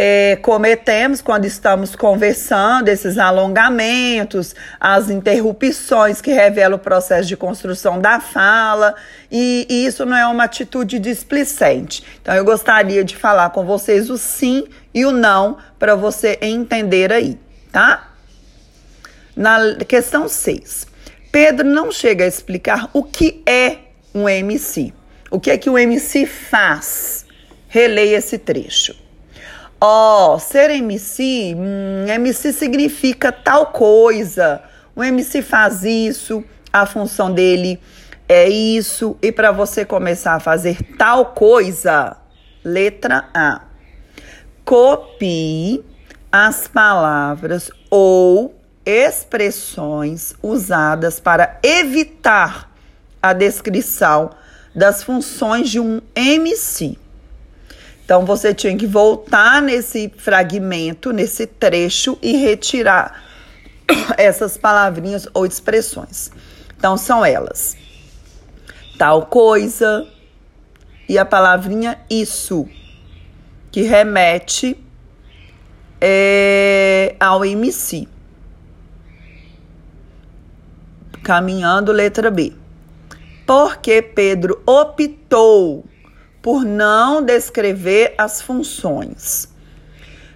é, 0.00 0.36
cometemos 0.36 1.20
quando 1.20 1.44
estamos 1.44 1.96
conversando, 1.96 2.86
esses 2.86 3.18
alongamentos, 3.18 4.54
as 4.78 5.10
interrupções 5.10 6.20
que 6.20 6.32
revelam 6.32 6.76
o 6.76 6.80
processo 6.80 7.26
de 7.26 7.36
construção 7.36 8.00
da 8.00 8.20
fala, 8.20 8.94
e, 9.28 9.66
e 9.68 9.86
isso 9.86 10.06
não 10.06 10.16
é 10.16 10.24
uma 10.28 10.44
atitude 10.44 11.00
displicente. 11.00 12.04
Então, 12.22 12.32
eu 12.32 12.44
gostaria 12.44 13.02
de 13.02 13.16
falar 13.16 13.50
com 13.50 13.66
vocês 13.66 14.08
o 14.08 14.16
sim 14.16 14.68
e 14.94 15.04
o 15.04 15.10
não 15.10 15.58
para 15.80 15.96
você 15.96 16.38
entender 16.40 17.12
aí, 17.12 17.36
tá? 17.72 18.12
Na 19.34 19.74
questão 19.84 20.28
6, 20.28 20.86
Pedro 21.32 21.66
não 21.66 21.90
chega 21.90 22.22
a 22.22 22.28
explicar 22.28 22.88
o 22.92 23.02
que 23.02 23.42
é 23.44 23.78
um 24.14 24.28
MC. 24.28 24.92
O 25.28 25.40
que 25.40 25.50
é 25.50 25.58
que 25.58 25.68
o 25.68 25.76
MC 25.76 26.24
faz? 26.24 27.26
Releia 27.66 28.18
esse 28.18 28.38
trecho. 28.38 29.07
Ó, 29.80 30.34
oh, 30.34 30.38
ser 30.40 30.70
MC, 30.70 31.54
hum, 31.56 32.08
MC 32.08 32.52
significa 32.52 33.30
tal 33.30 33.66
coisa. 33.66 34.60
O 34.96 35.04
MC 35.04 35.40
faz 35.40 35.84
isso, 35.84 36.42
a 36.72 36.84
função 36.84 37.32
dele 37.32 37.80
é 38.28 38.48
isso. 38.48 39.16
E 39.22 39.30
para 39.30 39.52
você 39.52 39.84
começar 39.84 40.34
a 40.34 40.40
fazer 40.40 40.82
tal 40.96 41.26
coisa, 41.26 42.16
letra 42.64 43.28
A. 43.32 43.62
Copie 44.64 45.84
as 46.30 46.66
palavras 46.66 47.70
ou 47.88 48.54
expressões 48.84 50.34
usadas 50.42 51.20
para 51.20 51.58
evitar 51.62 52.68
a 53.22 53.32
descrição 53.32 54.30
das 54.74 55.04
funções 55.04 55.70
de 55.70 55.78
um 55.78 56.00
MC. 56.14 56.98
Então 58.08 58.24
você 58.24 58.54
tinha 58.54 58.74
que 58.74 58.86
voltar 58.86 59.60
nesse 59.60 60.10
fragmento, 60.16 61.12
nesse 61.12 61.46
trecho 61.46 62.16
e 62.22 62.38
retirar 62.38 63.22
essas 64.16 64.56
palavrinhas 64.56 65.28
ou 65.34 65.44
expressões. 65.44 66.30
Então 66.74 66.96
são 66.96 67.22
elas: 67.22 67.76
tal 68.96 69.26
coisa, 69.26 70.08
e 71.06 71.18
a 71.18 71.24
palavrinha 71.26 72.00
isso, 72.08 72.66
que 73.70 73.82
remete 73.82 74.74
é, 76.00 77.14
ao 77.20 77.44
MC. 77.44 78.08
Caminhando, 81.22 81.92
letra 81.92 82.30
B. 82.30 82.54
Porque 83.46 84.00
Pedro 84.00 84.62
optou 84.64 85.84
por 86.40 86.64
não 86.64 87.22
descrever 87.22 88.14
as 88.16 88.40
funções. 88.40 89.48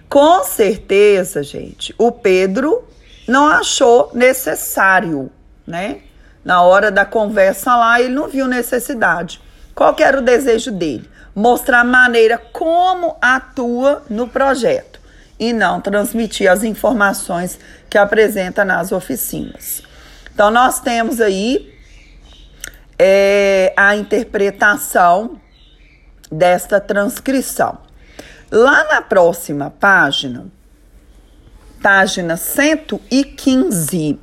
Com 0.09 0.43
certeza, 0.43 1.41
gente, 1.41 1.93
o 1.97 2.11
Pedro 2.11 2.87
não 3.27 3.47
achou 3.47 4.11
necessário, 4.13 5.31
né? 5.65 6.01
Na 6.43 6.61
hora 6.61 6.91
da 6.91 7.05
conversa 7.05 7.75
lá, 7.75 7.99
ele 7.99 8.13
não 8.13 8.27
viu 8.27 8.47
necessidade. 8.47 9.41
Qual 9.73 9.95
era 9.97 10.19
o 10.19 10.21
desejo 10.21 10.71
dele? 10.71 11.09
Mostrar 11.33 11.79
a 11.79 11.85
maneira 11.85 12.37
como 12.37 13.15
atua 13.21 14.03
no 14.09 14.27
projeto 14.27 14.99
e 15.39 15.51
não 15.51 15.81
transmitir 15.81 16.51
as 16.51 16.63
informações 16.63 17.57
que 17.89 17.97
apresenta 17.97 18.63
nas 18.63 18.91
oficinas. 18.91 19.81
Então, 20.33 20.51
nós 20.51 20.79
temos 20.79 21.19
aí 21.19 21.73
é, 22.99 23.73
a 23.75 23.95
interpretação 23.95 25.39
desta 26.33 26.81
transcrição. 26.81 27.77
Lá 28.51 28.83
na 28.85 29.01
próxima 29.01 29.69
página, 29.69 30.45
página 31.81 32.37
115, 32.37 34.19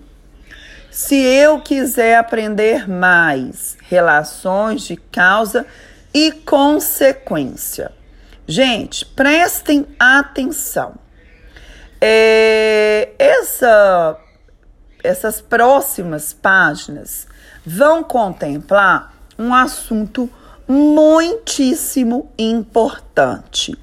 se 0.90 1.16
eu 1.16 1.60
quiser 1.60 2.16
aprender 2.16 2.88
mais 2.88 3.76
relações 3.88 4.82
de 4.82 4.96
causa 4.96 5.66
e 6.12 6.32
consequência. 6.32 7.92
Gente, 8.46 9.06
prestem 9.06 9.86
atenção. 9.98 10.94
É, 12.00 13.10
essa, 13.18 14.18
essas 15.04 15.40
próximas 15.40 16.32
páginas 16.32 17.28
vão 17.64 18.02
contemplar 18.02 19.14
um 19.38 19.54
assunto 19.54 20.28
muitíssimo 20.70 22.30
importante 22.38 23.76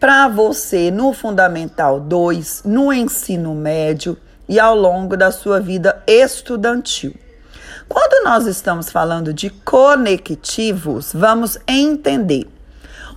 para 0.00 0.26
você 0.26 0.90
no 0.90 1.12
Fundamental 1.12 2.00
2, 2.00 2.62
no 2.64 2.92
ensino 2.92 3.54
médio 3.54 4.18
e 4.48 4.58
ao 4.58 4.74
longo 4.74 5.16
da 5.16 5.30
sua 5.30 5.60
vida 5.60 6.02
estudantil. 6.08 7.14
Quando 7.88 8.24
nós 8.24 8.46
estamos 8.46 8.90
falando 8.90 9.32
de 9.32 9.48
conectivos, 9.48 11.12
vamos 11.14 11.56
entender. 11.68 12.48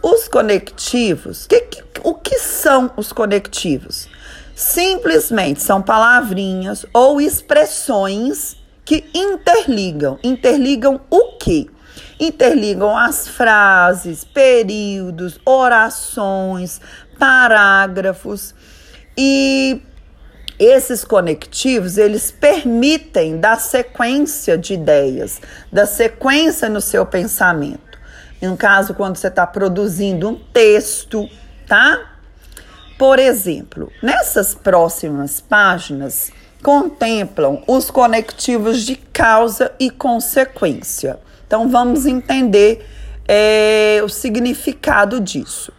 Os 0.04 0.28
conectivos, 0.28 1.48
que, 1.48 1.60
que, 1.62 1.84
o 2.04 2.14
que 2.14 2.38
são 2.38 2.92
os 2.96 3.12
conectivos? 3.12 4.08
Simplesmente 4.56 5.64
são 5.64 5.82
palavrinhas 5.82 6.86
ou 6.94 7.20
expressões 7.20 8.56
que 8.86 9.06
interligam. 9.12 10.20
Interligam 10.24 11.02
o 11.10 11.38
quê? 11.40 11.68
Interligam 12.22 12.96
as 12.96 13.28
frases, 13.28 14.24
períodos, 14.24 15.40
orações, 15.44 16.80
parágrafos 17.18 18.54
e 19.18 19.82
esses 20.60 21.04
conectivos, 21.04 21.98
eles 21.98 22.30
permitem 22.30 23.40
dar 23.40 23.60
sequência 23.60 24.56
de 24.56 24.76
ideias, 24.76 25.42
da 25.74 25.88
sequência 25.88 26.70
no 26.70 26.80
seu 26.80 27.04
pensamento. 27.04 27.98
No 28.40 28.56
caso, 28.56 28.94
quando 28.94 29.16
você 29.16 29.28
está 29.28 29.48
produzindo 29.48 30.30
um 30.30 30.36
texto, 30.36 31.28
tá? 31.68 32.12
Por 32.98 33.18
exemplo, 33.18 33.92
nessas 34.04 34.54
próximas 34.54 35.42
páginas 35.42 36.32
contemplam 36.62 37.64
os 37.68 37.90
conectivos 37.90 38.86
de 38.86 38.96
causa 38.96 39.72
e 39.80 39.90
consequência. 39.90 41.20
Então 41.52 41.68
vamos 41.68 42.06
entender 42.06 42.88
é, 43.28 44.00
o 44.06 44.08
significado 44.08 45.20
disso. 45.20 45.74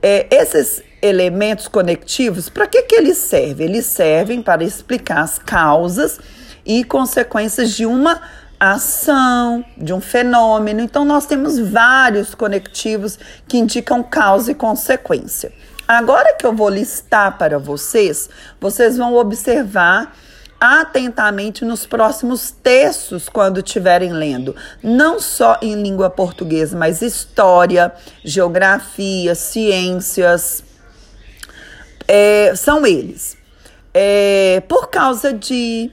É, 0.00 0.28
esses 0.30 0.84
elementos 1.02 1.66
conectivos, 1.66 2.48
para 2.48 2.68
que, 2.68 2.80
que 2.82 2.94
eles 2.94 3.18
servem? 3.18 3.66
Eles 3.66 3.86
servem 3.86 4.40
para 4.40 4.62
explicar 4.62 5.22
as 5.22 5.36
causas 5.36 6.20
e 6.64 6.84
consequências 6.84 7.72
de 7.72 7.84
uma 7.84 8.22
ação, 8.60 9.64
de 9.76 9.92
um 9.92 10.00
fenômeno. 10.00 10.80
Então, 10.80 11.04
nós 11.04 11.26
temos 11.26 11.58
vários 11.58 12.32
conectivos 12.32 13.18
que 13.48 13.58
indicam 13.58 14.00
causa 14.00 14.52
e 14.52 14.54
consequência. 14.54 15.52
Agora 15.88 16.36
que 16.36 16.46
eu 16.46 16.52
vou 16.52 16.68
listar 16.68 17.36
para 17.36 17.58
vocês, 17.58 18.30
vocês 18.60 18.96
vão 18.96 19.16
observar 19.16 20.14
atentamente 20.60 21.64
nos 21.64 21.84
próximos 21.84 22.50
textos 22.50 23.28
quando 23.28 23.58
estiverem 23.58 24.12
lendo, 24.12 24.56
não 24.82 25.20
só 25.20 25.58
em 25.60 25.74
língua 25.82 26.08
portuguesa, 26.08 26.76
mas 26.76 27.02
história, 27.02 27.92
geografia, 28.24 29.34
ciências. 29.34 30.64
É, 32.06 32.54
são 32.56 32.86
eles. 32.86 33.36
É, 33.92 34.62
por 34.68 34.88
causa 34.88 35.32
de, 35.32 35.90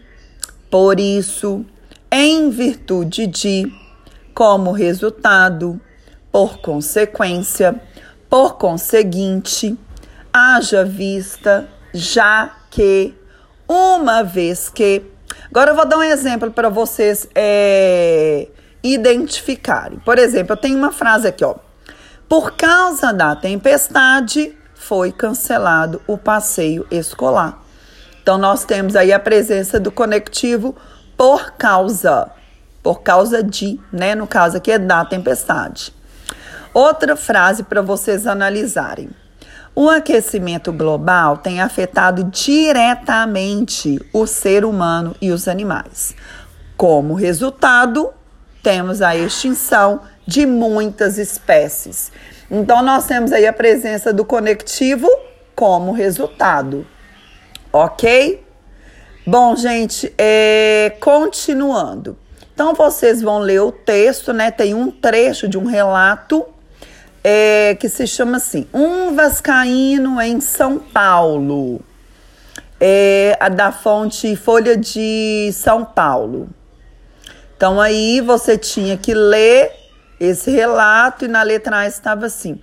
por 0.70 1.00
isso, 1.00 1.66
em 2.12 2.50
virtude 2.50 3.28
de, 3.28 3.72
como 4.34 4.72
resultado, 4.72 5.80
por 6.32 6.60
consequência, 6.60 7.80
por 8.30 8.58
conseguinte, 8.58 9.78
haja 10.32 10.86
vista, 10.86 11.68
já 11.94 12.56
que 12.70 13.14
uma 13.72 14.22
vez 14.22 14.70
que. 14.70 15.04
Agora 15.50 15.72
eu 15.72 15.76
vou 15.76 15.86
dar 15.86 15.98
um 15.98 16.04
exemplo 16.04 16.52
para 16.52 16.70
vocês 16.70 17.28
é, 17.34 18.48
identificarem. 18.84 20.00
Por 20.00 20.18
exemplo, 20.20 20.54
eu 20.54 20.58
tenho 20.58 20.78
uma 20.78 20.92
frase 20.92 21.28
aqui, 21.28 21.44
ó. 21.44 21.56
Por 22.28 22.52
causa 22.52 23.14
da 23.14 23.36
tempestade, 23.36 24.58
foi 24.76 25.12
cancelado 25.12 26.02
o 26.08 26.18
passeio 26.18 26.86
escolar. 26.92 27.62
Então, 28.22 28.38
nós 28.38 28.66
temos 28.66 28.96
aí 28.96 29.12
a 29.12 29.20
presença 29.20 29.80
do 29.80 29.92
conectivo 29.92 30.76
por 31.18 31.52
causa. 31.52 32.30
Por 32.84 33.02
causa 33.02 33.44
de, 33.44 33.80
né? 33.92 34.16
No 34.16 34.28
caso 34.28 34.58
aqui 34.58 34.72
é 34.72 34.80
da 34.80 35.06
tempestade. 35.06 35.94
Outra 36.74 37.16
frase 37.16 37.64
para 37.64 37.82
vocês 37.82 38.26
analisarem. 38.26 39.10
O 39.74 39.90
aquecimento 39.90 40.74
global 40.74 41.38
tem 41.38 41.62
afetado 41.62 42.26
diretamente 42.26 44.00
o 44.12 44.28
ser 44.28 44.66
humano 44.66 45.16
e 45.22 45.32
os 45.32 45.48
animais. 45.48 46.14
Como 46.76 47.14
resultado, 47.14 48.12
temos 48.62 49.02
a 49.02 49.16
extinção 49.16 50.02
de 50.28 50.46
muitas 50.46 51.18
espécies. 51.18 52.12
Então, 52.50 52.84
nós 52.84 53.08
temos 53.08 53.32
aí 53.32 53.48
a 53.48 53.54
presença 53.54 54.12
do 54.12 54.26
conectivo 54.26 55.08
como 55.56 55.94
resultado. 55.94 56.86
Ok? 57.72 58.44
Bom, 59.26 59.56
gente, 59.56 60.14
é, 60.18 60.98
continuando. 61.00 62.18
Então, 62.54 62.74
vocês 62.74 63.22
vão 63.22 63.40
ler 63.40 63.62
o 63.62 63.72
texto, 63.72 64.34
né? 64.34 64.52
Tem 64.52 64.74
um 64.74 64.92
trecho 64.92 65.48
de 65.48 65.58
um 65.58 65.66
relato 65.66 66.46
é, 67.24 67.76
que 67.80 67.88
se 67.88 68.08
chama 68.08 68.38
assim: 68.38 68.68
Um 68.74 69.16
Vascaíno 69.16 70.20
em 70.22 70.42
São 70.42 70.80
Paulo. 70.80 71.82
É 72.80 73.38
a 73.40 73.48
da 73.48 73.72
fonte 73.72 74.36
Folha 74.36 74.76
de 74.76 75.52
São 75.54 75.86
Paulo. 75.86 76.50
Então 77.56 77.80
aí 77.80 78.22
você 78.22 78.58
tinha 78.58 78.98
que 78.98 79.14
ler 79.14 79.72
esse 80.20 80.50
relato 80.50 81.26
e 81.26 81.28
na 81.28 81.44
letra 81.44 81.78
A 81.78 81.88
estava 81.88 82.26
assim: 82.26 82.60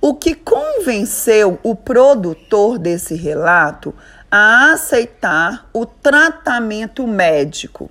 O 0.00 0.14
que 0.14 0.34
convenceu 0.34 1.58
o 1.62 1.74
produtor 1.74 2.78
desse 2.78 3.14
relato 3.14 3.94
a 4.30 4.72
aceitar 4.72 5.68
o 5.72 5.86
tratamento 5.86 7.06
médico? 7.06 7.90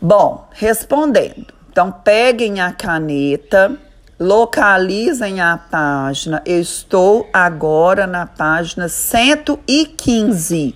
Bom, 0.00 0.46
respondendo. 0.52 1.54
Então 1.70 1.90
peguem 1.90 2.60
a 2.60 2.70
caneta 2.72 3.74
localizem 4.18 5.40
a 5.40 5.56
página. 5.56 6.42
Eu 6.46 6.60
estou 6.60 7.28
agora 7.32 8.06
na 8.06 8.26
página 8.26 8.88
115. 8.88 10.74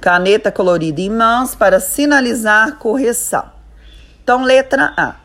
Caneta 0.00 0.50
colorida 0.50 1.00
em 1.00 1.10
mãos 1.10 1.54
para 1.54 1.80
sinalizar 1.80 2.76
correção. 2.76 3.44
Então, 4.22 4.42
letra 4.42 4.92
A. 4.96 5.16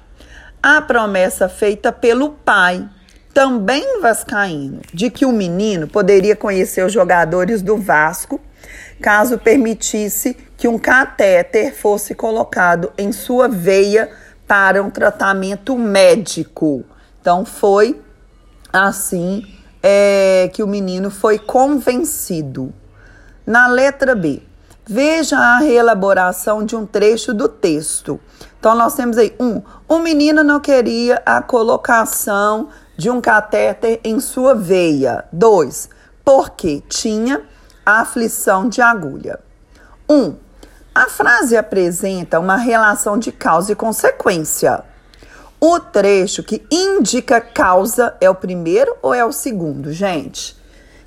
A 0.62 0.82
promessa 0.82 1.50
feita 1.50 1.92
pelo 1.92 2.30
pai, 2.30 2.88
também 3.34 4.00
vascaíno, 4.00 4.82
de 4.94 5.10
que 5.10 5.26
o 5.26 5.32
menino 5.32 5.88
poderia 5.88 6.36
conhecer 6.36 6.86
os 6.86 6.94
jogadores 6.94 7.62
do 7.62 7.78
Vasco 7.78 8.40
caso 9.02 9.38
permitisse 9.38 10.38
que 10.56 10.68
um 10.68 10.80
catéter 10.80 11.74
fosse 11.76 12.16
colocado 12.16 12.94
em 12.98 13.12
sua 13.12 13.50
veia 13.50 14.10
para 14.48 14.82
um 14.82 14.90
tratamento 14.90 15.78
médico. 15.78 16.86
Então 17.24 17.46
foi 17.46 18.02
assim 18.74 19.48
é, 19.82 20.52
que 20.52 20.62
o 20.62 20.68
menino 20.68 21.10
foi 21.10 21.40
convencido. 21.40 22.74
Na 23.48 23.66
letra 23.66 24.14
B, 24.14 24.44
veja 24.86 25.38
a 25.38 25.60
reelaboração 25.60 26.66
de 26.66 26.76
um 26.76 26.86
trecho 26.86 27.34
do 27.34 27.48
texto. 27.48 28.20
Então 28.60 28.76
nós 28.76 28.96
temos 28.96 29.18
aí 29.18 29.34
um, 29.40 29.62
o 29.88 30.00
menino 30.00 30.44
não 30.44 30.60
queria 30.60 31.24
a 31.26 31.42
colocação 31.42 32.68
de 32.98 33.10
um 33.10 33.22
catéter 33.22 34.02
em 34.04 34.20
sua 34.20 34.54
veia. 34.54 35.24
Dois, 35.32 35.90
porque 36.26 36.84
tinha 36.90 37.42
aflição 37.86 38.68
de 38.68 38.82
agulha. 38.82 39.40
Um, 40.10 40.36
a 40.94 41.08
frase 41.08 41.56
apresenta 41.56 42.38
uma 42.38 42.58
relação 42.58 43.18
de 43.18 43.32
causa 43.32 43.72
e 43.72 43.76
consequência. 43.76 44.84
O 45.66 45.80
trecho 45.80 46.44
que 46.44 46.62
indica 46.70 47.40
causa 47.40 48.18
é 48.20 48.30
o 48.30 48.36
primeiro 48.36 48.98
ou 49.02 49.14
é 49.14 49.24
o 49.24 49.32
segundo, 49.32 49.94
gente? 49.94 50.58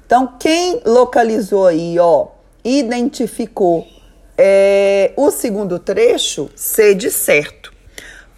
Então, 0.07 0.35
quem 0.41 0.81
localizou 0.83 1.67
aí, 1.67 1.99
ó, 1.99 2.29
identificou 2.65 3.87
é, 4.35 5.13
o 5.15 5.31
segundo 5.31 5.79
trecho, 5.79 6.49
C 6.57 6.95
de 6.95 7.11
certo. 7.11 7.71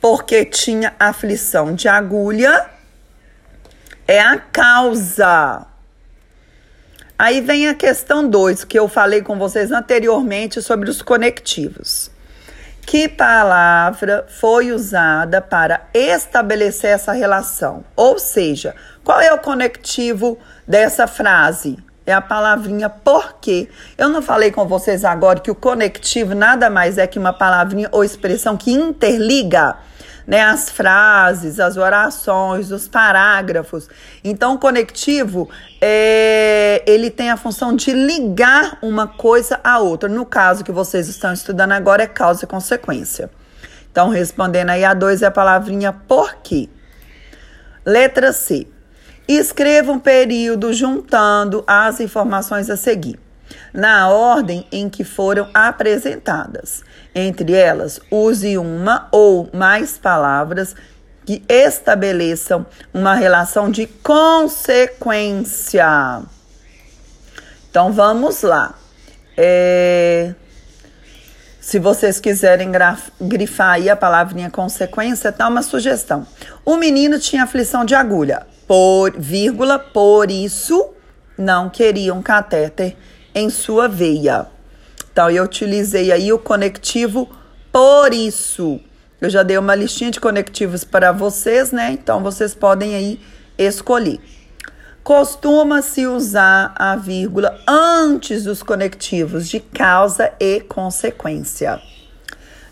Porque 0.01 0.45
tinha 0.45 0.93
aflição 0.99 1.73
de 1.73 1.87
agulha, 1.87 2.69
é 4.05 4.19
a 4.19 4.39
causa. 4.39 5.69
Aí 7.17 7.41
vem 7.41 7.69
a 7.69 7.77
questão 7.77 8.29
2, 8.29 8.65
que 8.65 8.77
eu 8.77 8.89
falei 8.89 9.23
com 9.23 9.39
vocês 9.39 9.71
anteriormente 9.71 10.61
sobre 10.63 10.91
os 10.91 11.01
conectivos. 11.01 12.11
Que 12.89 13.07
palavra 13.07 14.25
foi 14.41 14.73
usada 14.73 15.43
para 15.43 15.83
estabelecer 15.93 16.93
essa 16.93 17.13
relação? 17.13 17.85
Ou 17.95 18.19
seja, 18.19 18.75
qual 19.05 19.21
é 19.21 19.31
o 19.31 19.41
conectivo 19.41 20.39
dessa 20.67 21.07
frase? 21.07 21.77
É 22.07 22.15
a 22.15 22.23
palavrinha 22.23 22.89
porque. 22.89 23.69
Eu 23.99 24.09
não 24.09 24.23
falei 24.23 24.51
com 24.51 24.67
vocês 24.67 25.05
agora 25.05 25.39
que 25.39 25.51
o 25.51 25.55
conectivo 25.55 26.35
nada 26.35 26.71
mais 26.71 26.97
é 26.97 27.07
que 27.07 27.19
uma 27.19 27.35
palavrinha 27.35 27.91
ou 27.93 28.03
expressão 28.03 28.57
que 28.57 28.73
interliga 28.73 29.77
né, 30.29 30.43
as 30.43 30.69
frases, 30.69 31.59
as 31.59 31.79
orações, 31.79 32.71
os 32.71 32.87
parágrafos. 32.87 33.89
Então, 34.23 34.57
o 34.57 34.59
conectivo 34.59 35.49
é, 35.81 36.83
ele 36.87 37.11
tem 37.11 37.31
a 37.31 37.37
função 37.39 37.75
de 37.75 37.93
ligar 37.93 38.77
uma 38.83 39.07
coisa 39.07 39.59
à 39.65 39.79
outra. 39.79 40.07
No 40.07 40.27
caso 40.27 40.63
que 40.63 40.71
vocês 40.71 41.09
estão 41.09 41.33
estudando 41.33 41.73
agora, 41.73 42.03
é 42.03 42.07
causa 42.07 42.45
e 42.45 42.47
consequência. 42.47 43.31
Então, 43.91 44.11
respondendo 44.11 44.69
aí 44.69 44.85
a 44.85 44.93
dois 44.93 45.23
é 45.23 45.27
a 45.27 45.31
palavrinha 45.31 45.95
porque. 46.07 46.69
Letra 47.87 48.31
C. 48.31 48.67
Escreva 49.27 49.91
um 49.91 49.99
período 49.99 50.75
juntando 50.75 51.65
as 51.67 52.01
informações 52.01 52.69
a 52.69 52.77
seguir 52.77 53.19
na 53.73 54.09
ordem 54.09 54.67
em 54.73 54.89
que 54.89 55.05
foram 55.05 55.49
apresentadas. 55.53 56.83
Entre 57.15 57.53
elas, 57.53 58.01
use 58.11 58.57
uma 58.59 59.09
ou 59.11 59.49
mais 59.53 59.99
palavras 59.99 60.75
que 61.25 61.43
estabeleçam 61.49 62.67
uma 62.93 63.15
relação 63.15 63.71
de 63.71 63.87
consequência. 63.87 65.03
Então 67.71 67.93
vamos 67.93 68.43
lá. 68.43 68.75
É... 69.37 70.35
Se 71.61 71.79
vocês 71.79 72.19
quiserem 72.19 72.73
grifar 73.21 73.73
aí 73.73 73.91
a 73.91 73.97
palavrinha 73.97 74.49
consequência, 74.49 75.31
tá 75.31 75.47
uma 75.47 75.63
sugestão. 75.63 76.27
O 76.65 76.79
menino 76.79 77.19
tinha 77.19 77.43
aflição 77.43 77.85
de 77.85 77.95
agulha, 77.95 78.47
por 78.67 79.13
vírgula, 79.19 79.79
por 79.79 80.31
isso 80.31 80.95
não 81.37 81.69
queria 81.69 82.15
um 82.15 82.23
catéter 82.23 82.97
em 83.35 83.51
sua 83.51 83.89
veia. 83.89 84.47
Então, 85.13 85.31
eu 85.31 85.45
utilizei 85.45 86.13
aí 86.13 86.33
o 86.33 86.39
conectivo 86.39 87.29
por 87.73 88.13
isso. 88.13 88.81
Eu 89.21 89.29
já 89.29 89.43
dei 89.43 89.59
uma 89.59 89.75
listinha 89.75 90.11
de 90.11 90.21
conectivos 90.21 90.85
para 90.85 91.11
vocês, 91.11 91.73
né? 91.73 91.91
Então, 91.91 92.23
vocês 92.23 92.55
podem 92.55 92.95
aí 92.95 93.21
escolher. 93.59 94.21
Costuma-se 95.03 96.07
usar 96.07 96.75
a 96.77 96.95
vírgula 96.95 97.59
antes 97.67 98.45
dos 98.45 98.63
conectivos 98.63 99.49
de 99.49 99.59
causa 99.59 100.31
e 100.39 100.61
consequência. 100.61 101.81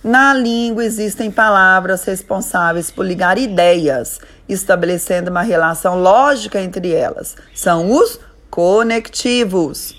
Na 0.05 0.33
língua 0.35 0.85
existem 0.85 1.33
palavras 1.33 2.05
responsáveis 2.05 2.93
por 2.93 3.05
ligar 3.05 3.39
ideias, 3.39 4.21
estabelecendo 4.49 5.33
uma 5.33 5.43
relação 5.43 6.01
lógica 6.01 6.61
entre 6.61 6.93
elas. 6.93 7.35
São 7.53 7.91
os 7.91 8.21
conectivos. 8.49 9.96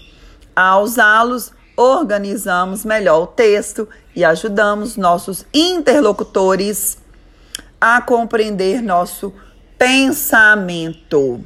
Ao 0.57 0.81
usá-los, 0.81 1.53
organizamos 1.75 2.83
melhor 2.83 3.21
o 3.21 3.27
texto 3.27 3.87
e 4.15 4.25
ajudamos 4.25 4.97
nossos 4.97 5.45
interlocutores 5.53 6.97
a 7.79 8.01
compreender 8.01 8.81
nosso 8.81 9.31
pensamento. 9.77 11.43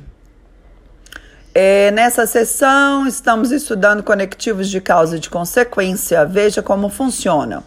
É, 1.53 1.91
nessa 1.91 2.25
sessão, 2.25 3.05
estamos 3.05 3.51
estudando 3.51 4.01
conectivos 4.01 4.69
de 4.69 4.79
causa 4.79 5.17
e 5.17 5.19
de 5.19 5.29
consequência. 5.29 6.25
Veja 6.25 6.63
como 6.63 6.87
funciona. 6.87 7.65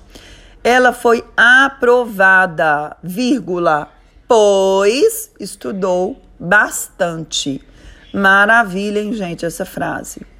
Ela 0.64 0.94
foi 0.94 1.22
aprovada, 1.36 2.96
vírgula, 3.02 3.90
pois 4.26 5.30
estudou 5.38 6.18
bastante. 6.40 7.62
Maravilha, 8.14 9.02
hein, 9.02 9.12
gente, 9.12 9.44
essa 9.44 9.66
frase. 9.66 10.32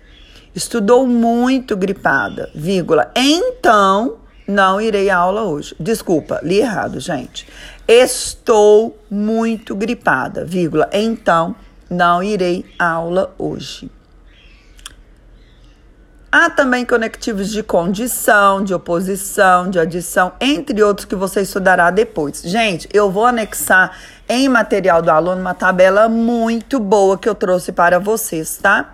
Estudou 0.55 1.07
muito 1.07 1.77
gripada, 1.77 2.51
vírgula. 2.55 3.11
Então, 3.17 4.19
não 4.47 4.81
irei 4.81 5.11
à 5.11 5.17
aula 5.17 5.43
hoje. 5.43 5.75
Desculpa, 5.81 6.39
li 6.43 6.59
errado, 6.59 7.01
gente. 7.01 7.47
Estou 7.89 8.97
muito 9.11 9.75
gripada, 9.75 10.45
vírgula. 10.45 10.89
Então, 10.93 11.57
não 11.91 12.23
irei 12.23 12.65
à 12.79 12.91
aula 12.91 13.35
hoje. 13.39 13.91
Há 16.31 16.51
também 16.51 16.85
conectivos 16.85 17.51
de 17.51 17.63
condição, 17.63 18.63
de 18.63 18.75
oposição, 18.75 19.71
de 19.71 19.79
adição, 19.79 20.33
entre 20.41 20.83
outros 20.83 21.05
que 21.05 21.15
você 21.15 21.43
estudará 21.43 21.91
depois. 21.91 22.43
Gente, 22.43 22.89
eu 22.93 23.09
vou 23.09 23.25
anexar 23.25 23.97
em 24.29 24.49
material 24.49 25.01
do 25.01 25.11
aluno 25.11 25.41
uma 25.41 25.55
tabela 25.55 26.09
muito 26.09 26.81
boa 26.81 27.17
que 27.17 27.29
eu 27.29 27.37
trouxe 27.37 27.71
para 27.71 28.01
vocês, 28.01 28.57
tá? 28.57 28.94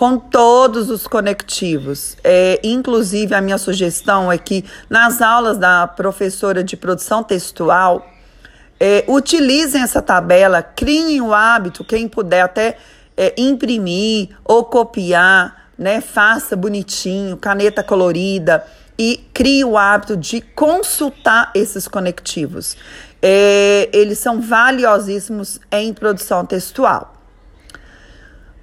Com 0.00 0.16
todos 0.16 0.88
os 0.88 1.06
conectivos. 1.06 2.16
É, 2.24 2.58
inclusive, 2.64 3.34
a 3.34 3.40
minha 3.42 3.58
sugestão 3.58 4.32
é 4.32 4.38
que 4.38 4.64
nas 4.88 5.20
aulas 5.20 5.58
da 5.58 5.86
professora 5.86 6.64
de 6.64 6.74
produção 6.74 7.22
textual, 7.22 8.08
é, 8.80 9.04
utilizem 9.06 9.82
essa 9.82 10.00
tabela, 10.00 10.62
criem 10.62 11.20
o 11.20 11.34
hábito, 11.34 11.84
quem 11.84 12.08
puder 12.08 12.40
até 12.40 12.78
é, 13.14 13.34
imprimir 13.36 14.30
ou 14.42 14.64
copiar, 14.64 15.68
né? 15.76 16.00
Faça 16.00 16.56
bonitinho, 16.56 17.36
caneta 17.36 17.82
colorida 17.82 18.64
e 18.98 19.28
crie 19.34 19.66
o 19.66 19.76
hábito 19.76 20.16
de 20.16 20.40
consultar 20.40 21.50
esses 21.54 21.86
conectivos. 21.86 22.74
É, 23.20 23.90
eles 23.92 24.18
são 24.18 24.40
valiosíssimos 24.40 25.60
em 25.70 25.92
produção 25.92 26.46
textual. 26.46 27.19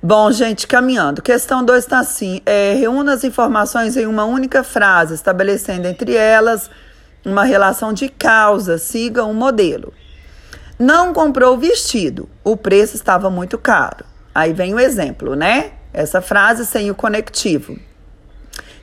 Bom, 0.10 0.32
gente, 0.32 0.66
caminhando. 0.68 1.22
Questão 1.22 1.66
2 1.66 1.84
está 1.84 2.00
assim: 2.00 2.40
é, 2.46 2.76
reúna 2.76 3.12
as 3.12 3.26
informações 3.26 3.98
em 3.98 4.06
uma 4.06 4.24
única 4.24 4.64
frase, 4.64 5.14
estabelecendo 5.14 5.86
entre 5.86 6.16
elas 6.16 6.70
uma 7.26 7.44
relação 7.44 7.92
de 7.92 8.08
causa. 8.08 8.78
Siga 8.78 9.26
um 9.26 9.34
modelo. 9.34 9.92
Não 10.80 11.14
comprou 11.14 11.56
o 11.56 11.58
vestido, 11.58 12.30
o 12.42 12.56
preço 12.56 12.96
estava 12.96 13.30
muito 13.30 13.58
caro. 13.58 14.06
Aí 14.34 14.54
vem 14.54 14.74
o 14.74 14.80
exemplo, 14.80 15.36
né? 15.36 15.72
Essa 15.92 16.22
frase 16.22 16.66
sem 16.66 16.90
o 16.90 16.96
conectivo. 16.96 17.78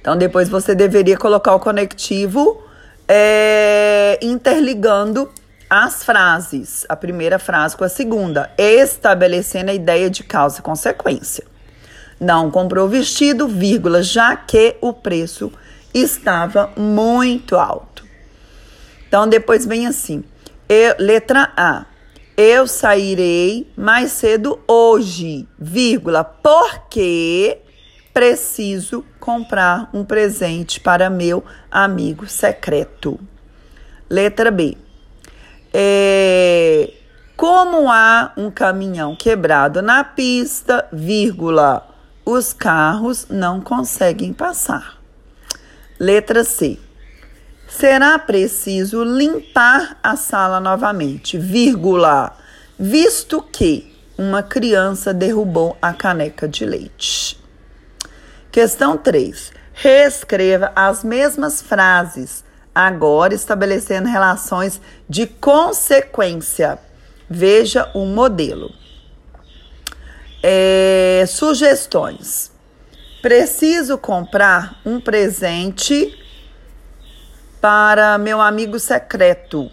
Então, 0.03 0.19
depois 0.19 0.51
você 0.51 0.75
deveria 0.75 1.17
colocar 1.17 1.55
o 1.55 1.59
conectivo 1.59 2.63
é, 3.09 4.19
interligando 4.21 5.31
as 5.77 6.05
frases, 6.05 6.87
a 6.89 6.95
primeira 6.95 7.37
frase 7.37 7.77
com 7.77 7.83
a 7.83 7.89
segunda, 7.89 8.49
estabelecendo 8.57 9.73
a 9.73 9.75
ideia 9.75 10.09
de 10.09 10.23
causa 10.23 10.61
e 10.61 10.63
consequência. 10.63 11.45
Não 12.21 12.49
comprou 12.49 12.89
vestido, 12.89 13.49
vírgula, 13.49 14.01
já 14.01 14.37
que 14.37 14.77
o 14.81 14.93
preço 14.93 15.53
estava 15.93 16.71
muito 16.77 17.57
alto. 17.57 18.05
Então 19.09 19.27
depois 19.27 19.67
vem 19.67 19.89
assim, 19.89 20.23
eu, 20.69 20.95
letra 20.97 21.53
A. 21.57 21.87
Eu 22.37 22.69
sairei 22.69 23.69
mais 23.77 24.13
cedo 24.13 24.61
hoje, 24.69 25.49
vírgula, 25.59 26.23
porque 26.23 27.59
preciso 28.13 29.05
comprar 29.19 29.91
um 29.93 30.05
presente 30.05 30.79
para 30.79 31.11
meu 31.11 31.45
amigo 31.69 32.29
secreto. 32.29 33.19
Letra 34.09 34.53
B. 34.53 34.84
É, 35.77 36.93
Como 37.37 37.91
há 37.91 38.33
um 38.37 38.49
caminhão 38.49 39.17
quebrado 39.17 39.83
na 39.83 40.05
pista, 40.05 40.87
vírgula, 40.93 41.85
os 42.25 42.53
carros 42.53 43.27
não 43.29 43.61
conseguem 43.61 44.33
passar. 44.33 44.99
Letra 45.99 46.45
C. 46.45 46.79
Será 47.67 48.17
preciso 48.21 49.03
limpar 49.03 49.99
a 50.01 50.15
sala 50.15 50.61
novamente, 50.61 51.37
vírgula, 51.37 52.37
visto 52.79 53.43
que 53.43 53.93
uma 54.17 54.45
criança 54.45 55.13
derrubou 55.13 55.77
a 55.83 55.93
caneca 55.93 56.47
de 56.47 56.65
leite. 56.65 57.37
Questão 58.53 58.97
3. 58.97 59.53
Reescreva 59.73 60.71
as 60.77 61.03
mesmas 61.03 61.61
frases, 61.61 62.45
agora 62.75 63.35
estabelecendo 63.35 64.09
relações 64.09 64.81
de 65.09 65.27
consequência. 65.27 66.79
Veja 67.31 67.91
o 67.95 68.05
modelo. 68.05 68.71
É, 70.43 71.25
sugestões. 71.27 72.51
Preciso 73.23 73.97
comprar 73.97 74.81
um 74.85 75.01
presente 75.01 76.19
para 77.61 78.19
meu 78.19 78.41
amigo 78.41 78.79
secreto. 78.79 79.71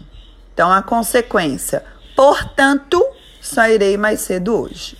Então, 0.54 0.72
a 0.72 0.80
consequência. 0.80 1.84
Portanto, 2.16 3.04
sairei 3.40 3.98
mais 3.98 4.20
cedo 4.20 4.58
hoje. 4.58 4.96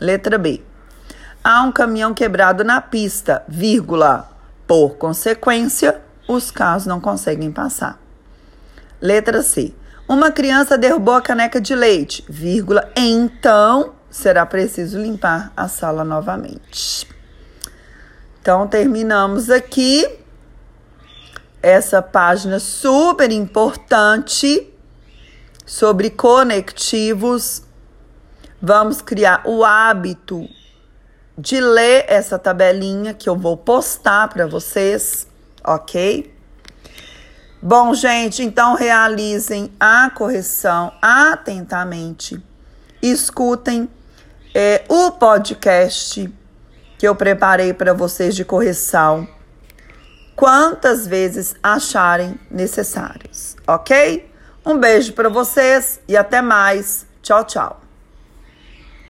Letra 0.00 0.36
B. 0.36 0.62
Há 1.44 1.62
um 1.62 1.70
caminhão 1.70 2.12
quebrado 2.12 2.64
na 2.64 2.80
pista, 2.80 3.44
vírgula. 3.46 4.28
Por 4.66 4.96
consequência, 4.96 6.02
os 6.28 6.50
carros 6.50 6.86
não 6.86 7.00
conseguem 7.00 7.52
passar. 7.52 8.00
Letra 9.00 9.42
C. 9.42 9.74
Uma 10.08 10.30
criança 10.30 10.78
derrubou 10.78 11.14
a 11.14 11.20
caneca 11.20 11.60
de 11.60 11.74
leite, 11.74 12.24
vírgula. 12.28 12.90
Então, 12.96 13.94
será 14.08 14.46
preciso 14.46 14.98
limpar 14.98 15.52
a 15.56 15.68
sala 15.68 16.04
novamente. 16.04 17.08
Então, 18.40 18.66
terminamos 18.68 19.50
aqui 19.50 20.08
essa 21.60 22.00
página 22.00 22.60
super 22.60 23.32
importante 23.32 24.72
sobre 25.66 26.10
conectivos. 26.10 27.64
Vamos 28.62 29.02
criar 29.02 29.42
o 29.44 29.64
hábito 29.64 30.48
de 31.36 31.60
ler 31.60 32.04
essa 32.08 32.38
tabelinha 32.38 33.12
que 33.12 33.28
eu 33.28 33.36
vou 33.36 33.56
postar 33.56 34.28
para 34.28 34.46
vocês, 34.46 35.26
ok? 35.66 36.32
Bom, 37.60 37.94
gente, 37.94 38.42
então 38.42 38.74
realizem 38.74 39.72
a 39.80 40.10
correção 40.10 40.92
atentamente. 41.02 42.40
Escutem 43.02 43.88
é, 44.54 44.84
o 44.88 45.10
podcast 45.12 46.32
que 46.98 47.06
eu 47.06 47.14
preparei 47.14 47.72
para 47.74 47.92
vocês 47.92 48.34
de 48.34 48.44
correção 48.44 49.28
quantas 50.34 51.06
vezes 51.06 51.54
acharem 51.62 52.38
necessários, 52.50 53.56
ok? 53.66 54.30
Um 54.64 54.78
beijo 54.78 55.12
para 55.14 55.28
vocês 55.28 56.00
e 56.06 56.16
até 56.16 56.42
mais. 56.42 57.06
Tchau, 57.22 57.44
tchau. 57.44 57.85